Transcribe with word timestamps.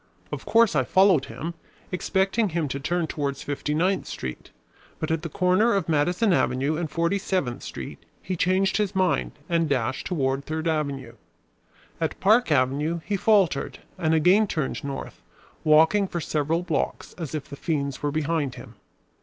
Of 0.31 0.47
course 0.47 0.75
I 0.75 0.83
followed 0.83 1.25
him, 1.25 1.53
expecting 1.91 2.49
him 2.49 2.67
to 2.69 2.79
turn 2.79 3.05
towards 3.05 3.43
Fifty 3.43 3.75
ninth 3.75 4.07
Street, 4.07 4.49
but 4.97 5.11
at 5.11 5.21
the 5.21 5.29
corner 5.29 5.75
of 5.75 5.87
Madison 5.87 6.33
Avenue 6.33 6.75
and 6.75 6.89
Forty 6.89 7.19
seventh 7.19 7.61
Street 7.61 7.99
he 8.19 8.35
changed 8.35 8.77
his 8.77 8.95
mind 8.95 9.33
and 9.47 9.69
dashed 9.69 10.07
toward 10.07 10.43
Third 10.43 10.67
Avenue. 10.67 11.17
At 11.99 12.19
Park 12.19 12.51
Avenue 12.51 13.01
he 13.05 13.15
faltered 13.15 13.77
and 13.99 14.15
again 14.15 14.47
turned 14.47 14.83
north, 14.83 15.21
walking 15.63 16.07
for 16.07 16.19
several 16.19 16.63
blocks 16.63 17.13
as 17.19 17.35
if 17.35 17.47
the 17.47 17.55
fiends 17.55 18.01
were 18.01 18.11
behind 18.11 18.55
him. 18.55 18.77